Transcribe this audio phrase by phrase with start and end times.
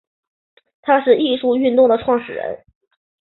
[0.81, 2.65] 他是艺术运动的始创人。